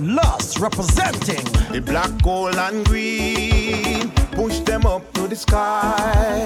[0.00, 4.10] Lost representing the black, gold, and green.
[4.32, 6.44] Push them up to the sky.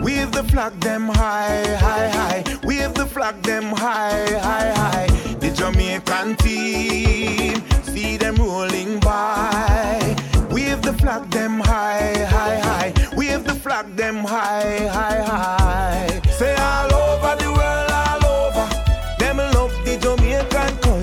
[0.00, 2.44] Wave the flag them high, high, high.
[2.62, 5.06] Wave the flag them high, high, high.
[5.40, 10.16] The Jamaican team, see them rolling by.
[10.50, 12.92] Wave the flag them high, high, high.
[13.16, 16.20] Wave the flag them high, high, high.
[16.30, 17.89] Say all over the world,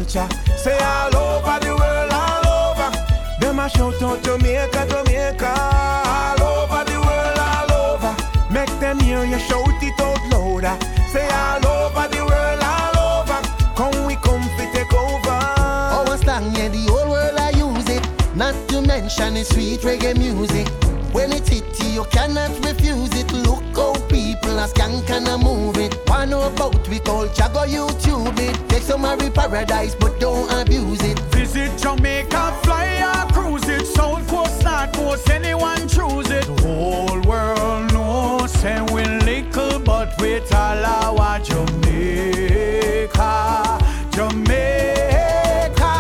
[0.08, 0.28] culture.
[0.58, 2.92] Say all over the world, all over.
[3.40, 5.54] Them a shout out Jamaica, Jamaica.
[6.06, 8.16] All over the world, all over.
[8.52, 10.78] Make them hear you shout it out louder.
[11.12, 13.42] Say all over the world, all over.
[13.76, 15.30] Come we come fi take over.
[15.30, 18.06] Our slang, yeah, the whole world I use it.
[18.36, 20.68] Not to mention the sweet reggae music.
[21.14, 23.32] When it hit you, you cannot refuse it.
[23.34, 25.77] Look how people are skank and a move
[26.18, 26.30] it.
[26.30, 28.70] Wanna know about we culture, go YouTube it.
[28.70, 31.20] Take some Mary paradise, but don't abuse it.
[31.32, 33.86] Visit Jamaica, fly or cruise it.
[33.86, 36.46] South coast, north coast, anyone choose it.
[36.46, 43.18] The whole world knows, say we little, but with all our Jamaica,
[44.12, 45.94] Jamaica.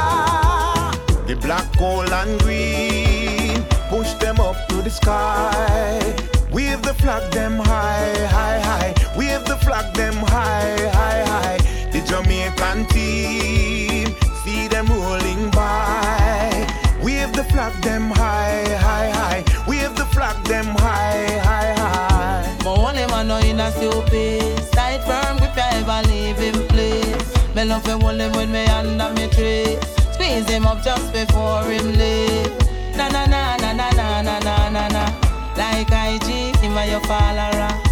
[1.27, 3.63] The black, gold, and green.
[3.89, 6.15] Push them up to the sky.
[6.51, 8.96] Wave the flag them high, high, high.
[9.67, 11.57] Flag them high, high, high.
[11.91, 16.65] The Jamaican team, see them rolling by.
[17.03, 19.43] Wave the flag them high, high, high.
[19.67, 22.57] Wave the flag them high, high, high.
[22.63, 27.55] But one man know in a stupid Tight firm grip I ever leave in place
[27.55, 29.77] Me love to hold him when me under me tree
[30.13, 32.51] Squeeze him up just before him leave
[32.95, 35.05] Na na na na na na na na na na
[35.57, 37.86] Like IG, him a your follower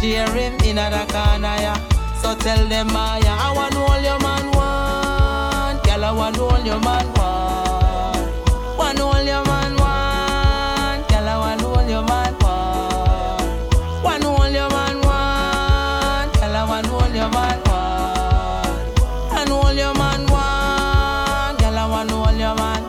[0.00, 1.76] Cheer him in the corner yeah.
[2.22, 6.58] So tell them ah, Maya I want all your man want Girl I want all
[6.64, 14.04] your man want Want all your man want Girl I want all your man want
[14.04, 18.98] One hold your man want Girl I want hold your man want
[19.32, 22.82] One hold your man want Girl I want hold your man.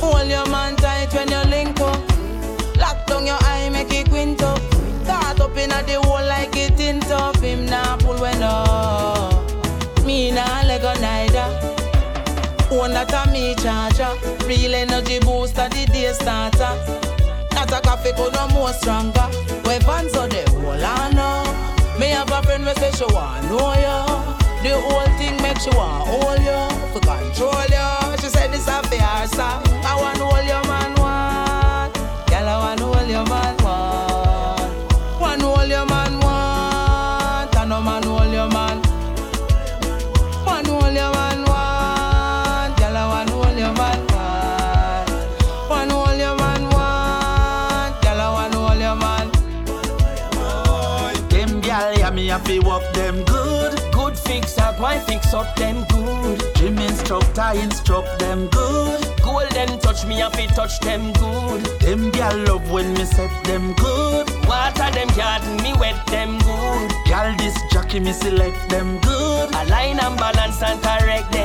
[0.00, 2.00] Hold your man tight when you link up.
[2.76, 3.53] Lock down your eye
[4.24, 4.60] quint up
[5.04, 9.44] Caught up in the hole like it in tough Him nah pull when up.
[10.04, 11.48] Me nah let go neither.
[12.72, 14.12] Own that a me charger.
[14.46, 16.72] Real energy booster the day starter.
[17.54, 19.28] Not a coffee could no more stronger.
[19.64, 21.44] Weapons so they hold on now
[21.98, 24.04] Me have a friend we say she want know ya.
[24.62, 26.60] The whole thing make she want hold you
[26.92, 31.94] For control you She said this a her I want hold your man want
[32.28, 33.43] Girl I want hold your man
[55.14, 56.42] fix up them good?
[56.56, 59.00] Gym instructor instruct them good.
[59.22, 61.62] Golden touch me up, it touch them good.
[61.80, 64.26] Them gal love when me set them good.
[64.48, 66.90] Water them garden, me wet them good.
[67.06, 69.48] Gal this jockey me select them good.
[69.60, 71.43] Align and balance and correct them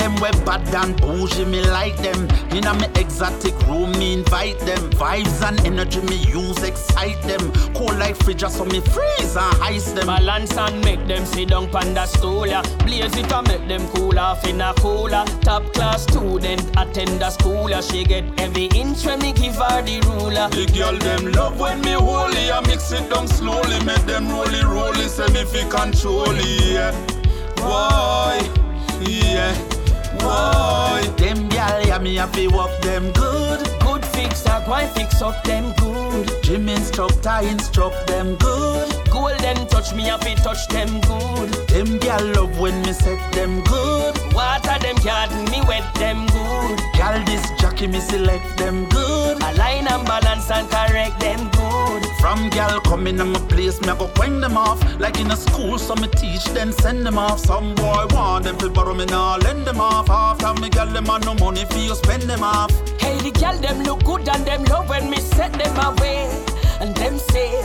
[0.00, 2.28] them we bad and bougie me like them.
[2.56, 4.90] In a me exotic room me invite them.
[4.92, 7.52] Vibes and energy me use excite them.
[7.74, 10.06] Cold like fridge so me freeze and ice them.
[10.06, 12.62] Balance and make them sit down pan the stool, yeah.
[12.84, 15.24] Blaze it and make them cool off in a cooler.
[15.42, 17.82] Top class student attend a school, yeah.
[17.82, 20.48] She get every inch when me give her the ruler.
[20.48, 24.64] The girl them love when me holy, I mix it down slowly, make them rolly
[24.64, 26.92] rolly, say me fi control it, yeah.
[27.60, 28.40] Why,
[29.02, 29.54] yeah,
[30.22, 31.06] why?
[31.16, 33.60] Them gal, yeah, me have to walk them good.
[33.80, 36.30] Good fix up, why fix up them good?
[36.42, 38.88] Gym instructor instruct them good.
[39.10, 41.50] Golden touch me up, it touch them good.
[41.68, 44.18] Them gal love when me set them good.
[44.34, 46.78] Water them me wet them good.
[46.94, 49.36] Gal this jockey me select them good.
[49.42, 52.04] Align and balance and correct them good.
[52.20, 54.78] From gal coming in my place, me I go quang them off.
[54.98, 57.40] Like in a school, so me teach, then send them off.
[57.40, 60.10] Some boy want them to borrow me now, lend them off.
[60.10, 62.70] After me gal them have no money for you spend them off.
[63.00, 66.28] Hey, the girl them look good and them love when me set them away.
[66.80, 67.62] And them say,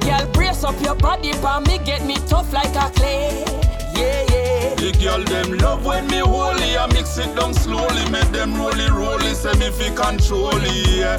[0.00, 3.44] girl brace up your body for me get me tough like a clay.
[3.96, 4.33] Yeah, yeah.
[4.76, 8.88] The girl them love when me holy, I mix it down slowly, make them rolly
[8.90, 11.18] rolly, say me fi control it, yeah.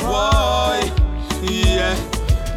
[0.00, 0.90] Why,
[1.42, 1.94] yeah,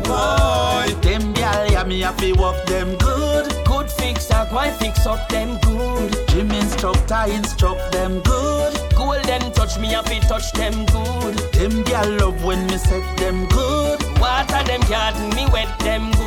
[0.08, 0.94] why?
[1.02, 3.54] Them gal, yeah, me have to walk them good.
[3.66, 6.16] Good fix, I go and fix up them good.
[6.30, 8.74] Gym instructor instruct them good.
[8.96, 11.36] Golden touch me up, it touch them good.
[11.54, 14.02] Them gal love when me set them good.
[14.20, 16.23] Water them garden, me wet them good.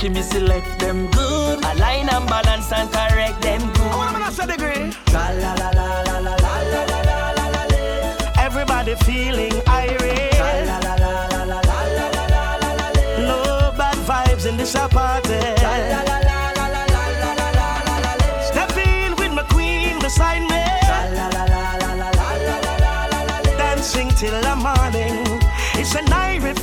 [0.00, 1.58] Jockey me select them good.
[1.62, 4.14] Align and balance and correct them good.
[4.16, 4.94] I say degree.
[5.12, 8.42] La la la la la la la la la la la la la.
[8.42, 10.38] Everybody feeling irate.
[10.40, 13.28] La la la la la la la la la la la la.
[13.28, 15.42] No bad vibes in this party.
[15.60, 18.40] La la la la la la la la la la la la.
[18.40, 20.64] Step in with my queen beside me.
[20.88, 23.56] La la la la la la la la la la la.
[23.58, 25.26] Dancing till the morning.
[25.74, 26.58] It's an irate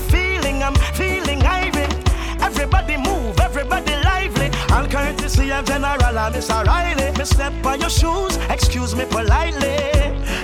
[4.98, 7.12] courtesy of General and Miss O'Reilly.
[7.18, 9.78] Me step on your shoes, excuse me politely.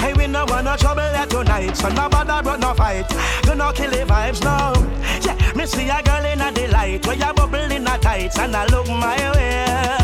[0.03, 3.07] Hey, we no want no trouble here tonight, so no bother but no fight.
[3.43, 4.73] Do not kill the vibes now.
[5.25, 8.55] Yeah, me see a girl in a delight where you bubble in a tights and
[8.55, 9.97] I look my way.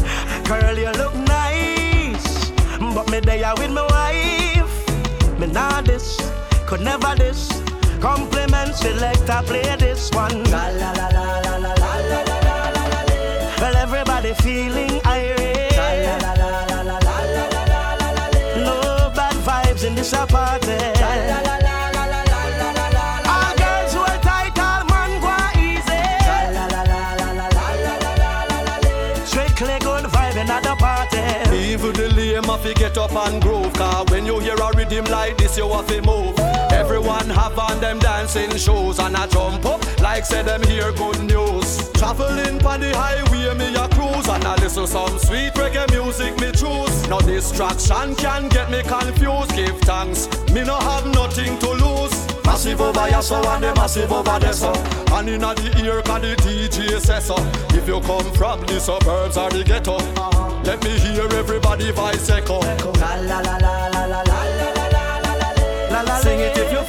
[0.45, 5.39] Girl, you look nice, but me there with my wife.
[5.39, 6.17] Me not this,
[6.65, 7.49] could never this.
[7.99, 10.43] Compliment selector, play this one.
[10.45, 11.48] La la la la la
[14.29, 15.75] nobody feeling irate.
[18.57, 20.98] No bad vibes in this apartment.
[32.59, 35.67] Have to get up and groove Cause when you hear a rhythm like this you
[35.69, 36.37] have to move.
[36.71, 41.19] Everyone have on them dancing shoes And I jump up like say them hear good
[41.21, 41.91] news.
[41.93, 46.51] Traveling on the highway me a cruise And I listen some sweet reggae music me
[46.51, 47.07] choose.
[47.07, 49.55] No distraction can get me confused.
[49.55, 52.08] Give thanks, me no have nothing to lose
[52.59, 56.99] Massive over so and the massive over there And inna the ear can the DJ
[56.99, 57.37] so
[57.69, 59.95] If you come from the suburbs or the ghetto
[60.65, 65.19] Let me hear everybody voice echo La la la la la la la la la
[65.89, 66.88] la la la.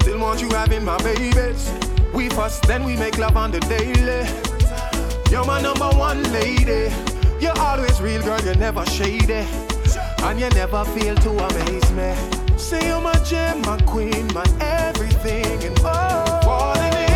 [0.00, 1.70] Still want you having my babies.
[2.14, 4.26] We fuss, then we make love on the daily.
[5.30, 6.92] You're my number one lady.
[7.40, 9.46] You're always real, girl, you're never shady.
[10.22, 12.14] And you never fail to amaze me.
[12.58, 16.40] Say you're my gem, my queen, my everything, and oh.
[16.44, 17.09] Falling in,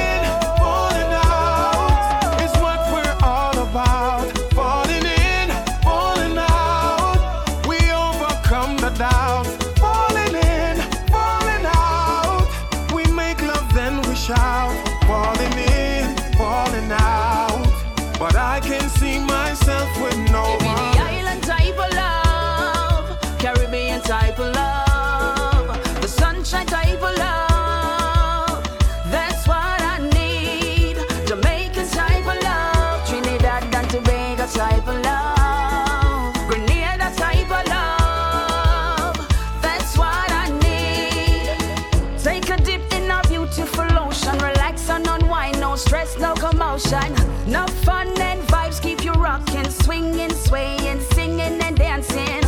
[46.50, 47.14] commotion.
[47.46, 52.43] No fun and vibes keep you rocking, swinging, swaying, singing and dancing.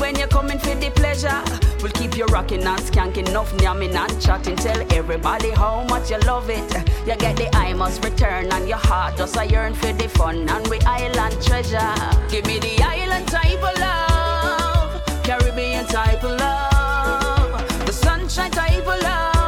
[0.00, 1.42] When you're coming for the pleasure.
[1.82, 4.56] We'll keep you rocking and skanking, enough yamming and chatting.
[4.56, 6.72] Tell everybody how much you love it.
[7.06, 10.48] You get the I must return and your heart just a yearn for the fun
[10.48, 11.94] and we island treasure.
[12.30, 19.02] Give me the island type of love, Caribbean type of love, the sunshine type of
[19.02, 19.39] love.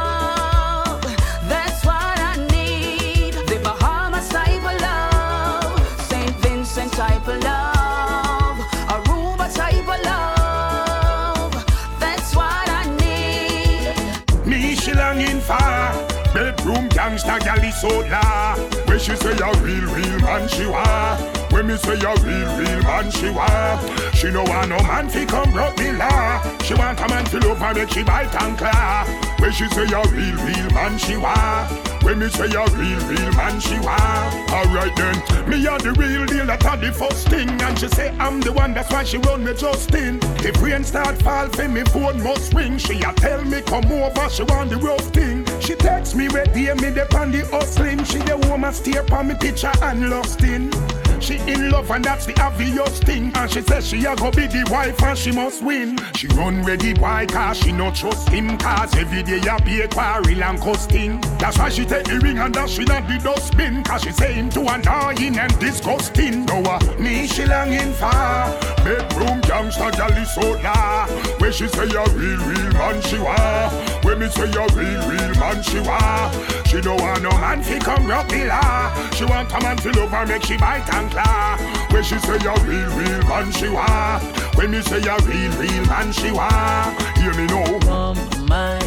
[16.83, 21.15] Bedroom gangsta gal is so la When she say a real, real man she wa
[21.51, 23.79] When me say a real, real man she wa
[24.13, 27.37] She no want no man fi come broke the law She want a man fi
[27.39, 29.05] love her make she bite and claw
[29.39, 31.67] When she say a real, real man she wa
[32.03, 33.95] when me say a real, real man, she wa.
[34.51, 35.15] Alright then,
[35.49, 37.49] me a the real deal, that a the first thing.
[37.61, 40.19] And she say I'm the one, that's why she run me Justin.
[40.39, 42.77] If rain start fall, for me phone must ring.
[42.77, 45.42] She a tell me come over, she want the rough thing.
[45.63, 48.03] She text me where dear me the on the hustling.
[48.03, 50.69] She the woman steer on me picture and lost in.
[51.21, 53.31] She in love and that's the obvious thing.
[53.35, 55.97] And she says she a go be the wife and she must win.
[56.15, 58.57] She run ready why cause she no trust him.
[58.57, 61.21] Cause every day a be a quarrel and costing.
[61.39, 63.85] That's why she take the ring and dash in at the dustbin.
[63.85, 66.43] Cause she say him too annoying and disgusting.
[66.45, 68.11] No, uh, me she longing for.
[68.83, 71.07] Bedroom gangsta gal is so la.
[71.39, 73.52] When she say a real, real man she wa.
[74.13, 76.29] When me say a real, real man she wa.
[76.65, 78.93] She don't want no man fi come rock the law.
[79.09, 81.57] She want a man fi love her make she bite and claw.
[81.89, 84.19] When she say a real, real man she wa.
[84.53, 86.93] When me say a real, real man she wa.
[87.15, 87.89] Hear me now.
[87.89, 88.77] Um, my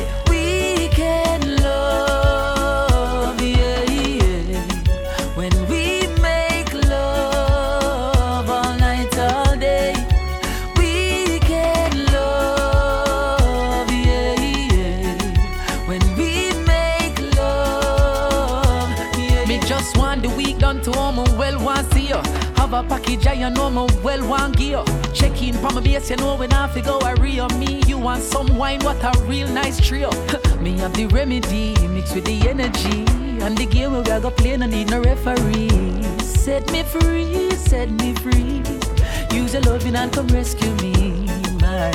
[19.66, 22.20] just want the week done to my well want see you.
[22.56, 24.84] Have a package, I know my well want gear.
[25.12, 27.82] Check in for my base, you know when I fi go a real me.
[27.86, 30.10] You want some wine, what a real nice trio.
[30.60, 33.04] me have the remedy, mixed with the energy.
[33.44, 35.68] And the game we we go play, no need no referee.
[36.20, 38.62] Set me free, set me free.
[39.36, 41.26] Use your loving and come rescue me,
[41.60, 41.90] my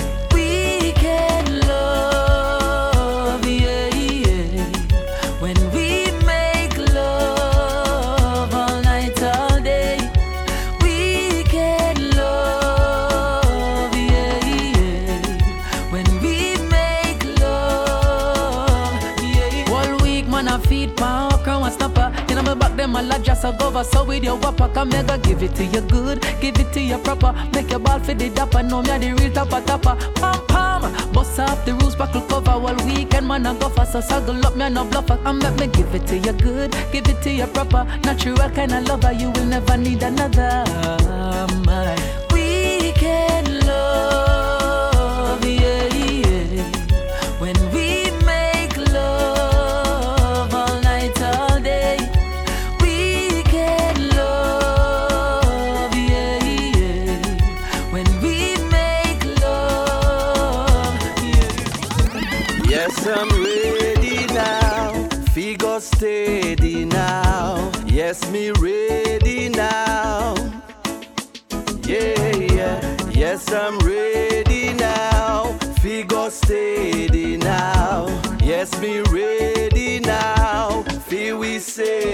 [22.82, 23.86] them, I like just a gover.
[23.86, 26.98] So with your whopper, come mega, give it to you good, give it to you
[26.98, 27.34] proper.
[27.54, 29.96] Make your ball for the dapper, know me the real topper topper.
[30.16, 32.52] Pam pam, bust off the rules, buckle cover.
[32.52, 35.20] All weekend, man, I go fast, so saddle up me no bluffer.
[35.26, 37.86] And make me give it to you good, give it to you proper.
[38.04, 40.64] Natural kind of lover, you will never need another.
[41.66, 42.11] My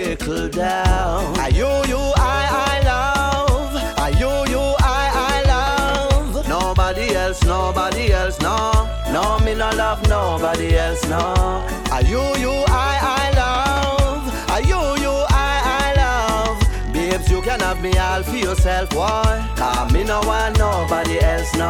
[0.07, 1.37] circle down.
[1.37, 3.71] I you, you, I, I love.
[4.05, 6.47] I you, you, I, I love.
[6.47, 8.57] Nobody else, nobody else, no.
[9.11, 11.23] No, me no love nobody else, no.
[11.91, 14.23] I you, you, I, I love.
[14.55, 14.96] I you,
[17.47, 19.53] can have me all for yourself, why?
[19.55, 21.69] Cause me no want nobody else, no.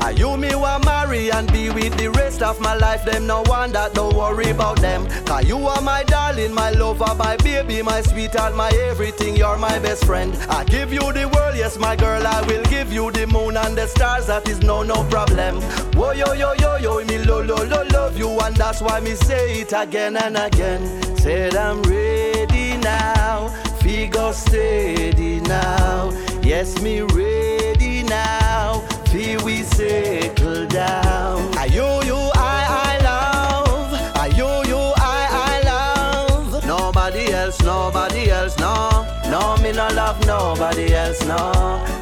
[0.00, 3.04] Are you me want marry and be with the rest of my life?
[3.04, 5.06] Them no want that, don't worry about them.
[5.26, 9.36] Cause you are my darling, my lover, my baby, my sweetheart, my everything.
[9.36, 10.34] You're my best friend.
[10.48, 12.26] I give you the world, yes, my girl.
[12.26, 14.28] I will give you the moon and the stars.
[14.28, 15.60] That is no, no problem.
[15.92, 19.14] Whoa, yo, yo, yo, yo, me lo, lo, lo, love you, and that's why me
[19.14, 20.82] say it again and again.
[21.18, 23.71] Said I'm ready now.
[23.92, 26.10] Figure steady now.
[26.42, 28.80] Yes, me ready now.
[29.10, 31.54] Feel we settle down.
[31.58, 32.58] I you, you, I,
[32.88, 34.16] I love.
[34.16, 36.64] Are you, you, I, I love.
[36.64, 39.06] Nobody else, nobody else, no.
[39.28, 41.52] No, me no love nobody else, no.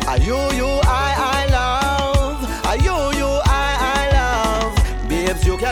[0.07, 1.30] I you, you, I, I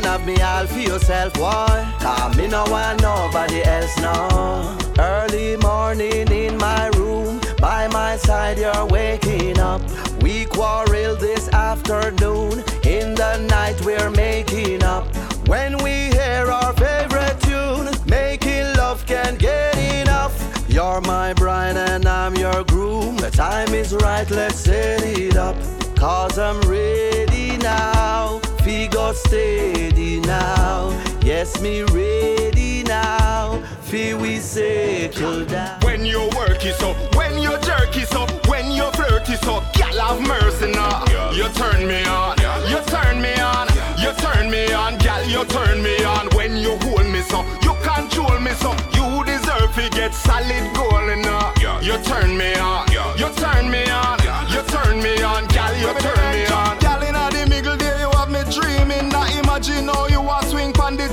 [0.01, 1.95] can have me all for yourself, why?
[2.01, 4.77] Cause me no want nobody else, no.
[4.99, 9.81] Early morning in my room, by my side you're waking up.
[10.23, 15.05] We quarrel this afternoon, in the night we're making up.
[15.49, 20.35] When we hear our favorite tune, making love can't get enough.
[20.69, 23.17] You're my bride and I'm your groom.
[23.17, 25.57] The time is right, let's set it up.
[25.97, 28.41] Cause I'm ready now.
[28.69, 30.91] Figure steady now.
[31.23, 33.63] Yes, me ready now.
[33.81, 35.81] Feel we settle down.
[35.81, 39.73] When you work it up, when you jerk it up, when you flirt it up,
[39.73, 41.03] gal have mercy now.
[41.09, 41.33] Yeah.
[41.33, 42.69] You turn me on, yeah.
[42.69, 43.97] you turn me on, yeah.
[43.97, 46.29] you turn me on, gal, you turn me on.
[46.37, 50.77] When you hold me so, you control me so, you deserve to get solid
[51.23, 51.55] now.
[51.59, 51.81] Yeah.
[51.81, 54.19] You turn me on, you turn me on,
[54.53, 56.48] you turn me on, gal, you turn me on.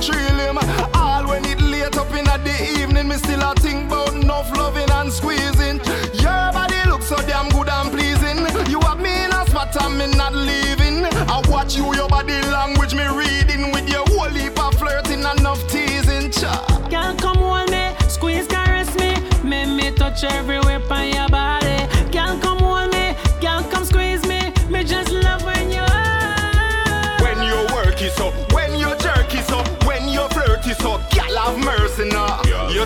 [0.06, 0.58] Tree limb.
[0.94, 4.90] All when it late up inna the evening, me still a think about enough loving
[4.90, 5.78] and squeezing.
[6.22, 8.38] Your body looks so damn good and pleasing.
[8.70, 11.04] You have me in a spot and me not leaving.
[11.34, 15.40] I watch you, your body language me reading with your whole heap of flirting and
[15.40, 16.30] enough teasing.
[16.30, 16.54] Cha.
[16.90, 19.10] Girl, come hold me, squeeze, caress me,
[19.42, 20.65] make me touch everywhere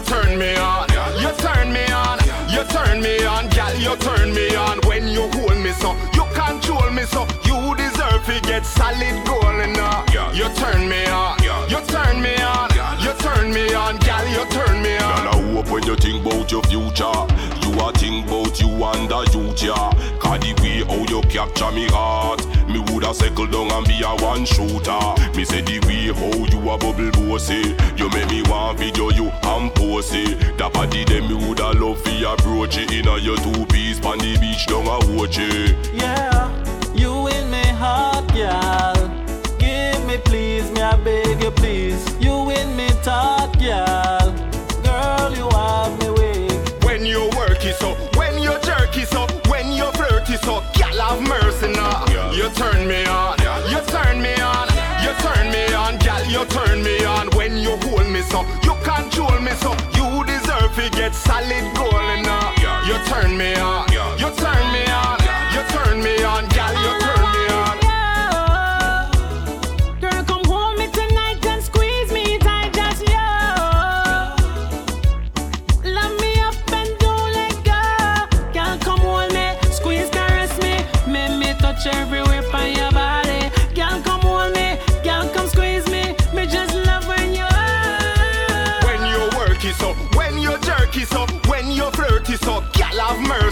[0.01, 0.89] You turn me on,
[1.21, 4.79] you turn me on, you turn me on, gal, you turn me on.
[4.87, 9.43] When you hold me so, you control me so, you deserve to get solid goal
[9.77, 10.07] now.
[10.33, 11.37] You turn me on,
[11.69, 15.23] you turn me on, you turn me on, gal, you turn me on.
[15.23, 17.13] Girl, I hope when you think about your future,
[17.61, 19.21] you are think about you and the
[19.61, 20.17] yeah.
[20.19, 22.41] Cause the way how you capture me heart,
[23.11, 25.37] woulda settle down and be a one shooter.
[25.37, 29.29] Me say the way how you a bubble bossy, you make me want video you
[29.29, 30.57] and pose it.
[30.59, 34.39] That body them me woulda love fi approach it inna your two piece pon the
[34.39, 35.77] beach down a watch it.
[35.93, 36.51] Yeah,
[36.95, 39.09] you in me heart, girl.
[39.59, 42.05] Give me please, me I beg you please.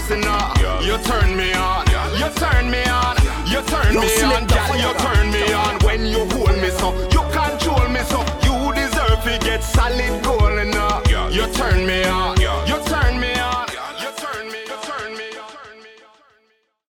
[0.09, 0.85] Mercy.
[0.85, 1.85] You turn me on,
[2.17, 5.79] you turn me on, you turn me on, the you turn me on.
[5.83, 10.55] When you hold me so, you control me so, you deserve to get solid goal
[10.65, 11.01] now.
[11.29, 13.33] You turn me on, you turn me